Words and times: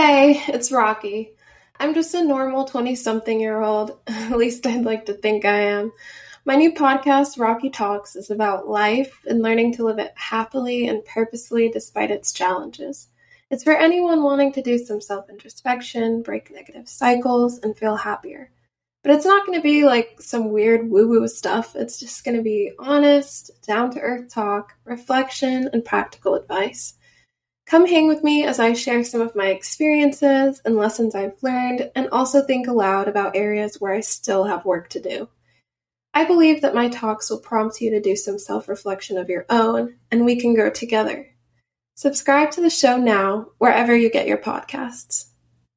Hey, 0.00 0.44
it's 0.46 0.70
Rocky. 0.70 1.32
I'm 1.80 1.92
just 1.92 2.14
a 2.14 2.22
normal 2.22 2.64
20 2.64 2.94
something 2.94 3.40
year 3.40 3.60
old. 3.60 3.98
At 4.06 4.38
least 4.38 4.64
I'd 4.64 4.84
like 4.84 5.06
to 5.06 5.12
think 5.12 5.44
I 5.44 5.58
am. 5.58 5.90
My 6.44 6.54
new 6.54 6.72
podcast, 6.72 7.36
Rocky 7.36 7.68
Talks, 7.68 8.14
is 8.14 8.30
about 8.30 8.68
life 8.68 9.18
and 9.26 9.42
learning 9.42 9.74
to 9.74 9.84
live 9.84 9.98
it 9.98 10.12
happily 10.14 10.86
and 10.86 11.04
purposely 11.04 11.68
despite 11.68 12.12
its 12.12 12.32
challenges. 12.32 13.08
It's 13.50 13.64
for 13.64 13.76
anyone 13.76 14.22
wanting 14.22 14.52
to 14.52 14.62
do 14.62 14.78
some 14.78 15.00
self 15.00 15.28
introspection, 15.28 16.22
break 16.22 16.52
negative 16.52 16.88
cycles, 16.88 17.58
and 17.58 17.76
feel 17.76 17.96
happier. 17.96 18.52
But 19.02 19.16
it's 19.16 19.26
not 19.26 19.46
going 19.46 19.58
to 19.58 19.62
be 19.64 19.84
like 19.84 20.20
some 20.20 20.52
weird 20.52 20.88
woo 20.88 21.08
woo 21.08 21.26
stuff. 21.26 21.74
It's 21.74 21.98
just 21.98 22.24
going 22.24 22.36
to 22.36 22.42
be 22.44 22.70
honest, 22.78 23.50
down 23.66 23.90
to 23.94 24.00
earth 24.00 24.32
talk, 24.32 24.74
reflection, 24.84 25.68
and 25.72 25.84
practical 25.84 26.36
advice. 26.36 26.94
Come 27.68 27.86
hang 27.86 28.08
with 28.08 28.24
me 28.24 28.44
as 28.44 28.58
I 28.58 28.72
share 28.72 29.04
some 29.04 29.20
of 29.20 29.36
my 29.36 29.48
experiences 29.48 30.62
and 30.64 30.74
lessons 30.74 31.14
I've 31.14 31.36
learned, 31.42 31.90
and 31.94 32.08
also 32.08 32.40
think 32.40 32.66
aloud 32.66 33.08
about 33.08 33.36
areas 33.36 33.78
where 33.78 33.92
I 33.92 34.00
still 34.00 34.44
have 34.44 34.64
work 34.64 34.88
to 34.88 35.00
do. 35.00 35.28
I 36.14 36.24
believe 36.24 36.62
that 36.62 36.74
my 36.74 36.88
talks 36.88 37.28
will 37.28 37.40
prompt 37.40 37.82
you 37.82 37.90
to 37.90 38.00
do 38.00 38.16
some 38.16 38.38
self 38.38 38.68
reflection 38.70 39.18
of 39.18 39.28
your 39.28 39.44
own, 39.50 39.96
and 40.10 40.24
we 40.24 40.40
can 40.40 40.54
grow 40.54 40.70
together. 40.70 41.28
Subscribe 41.94 42.52
to 42.52 42.62
the 42.62 42.70
show 42.70 42.96
now, 42.96 43.48
wherever 43.58 43.94
you 43.94 44.10
get 44.10 44.26
your 44.26 44.38
podcasts. 44.38 45.26